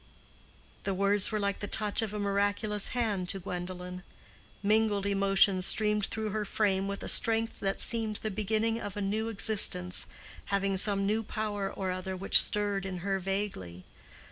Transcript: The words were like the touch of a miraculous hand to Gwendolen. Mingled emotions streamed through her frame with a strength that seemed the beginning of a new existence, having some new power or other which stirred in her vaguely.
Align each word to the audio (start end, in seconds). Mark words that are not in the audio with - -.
The 0.83 0.95
words 0.95 1.31
were 1.31 1.37
like 1.39 1.59
the 1.59 1.67
touch 1.67 2.01
of 2.01 2.11
a 2.11 2.17
miraculous 2.17 2.87
hand 2.87 3.29
to 3.29 3.39
Gwendolen. 3.39 4.01
Mingled 4.63 5.05
emotions 5.05 5.67
streamed 5.67 6.07
through 6.07 6.31
her 6.31 6.43
frame 6.43 6.87
with 6.87 7.03
a 7.03 7.07
strength 7.07 7.59
that 7.59 7.79
seemed 7.79 8.15
the 8.15 8.31
beginning 8.31 8.79
of 8.81 8.97
a 8.97 9.01
new 9.03 9.27
existence, 9.29 10.07
having 10.45 10.75
some 10.75 11.05
new 11.05 11.21
power 11.21 11.71
or 11.71 11.91
other 11.91 12.17
which 12.17 12.41
stirred 12.41 12.83
in 12.83 12.97
her 13.05 13.19
vaguely. 13.19 13.85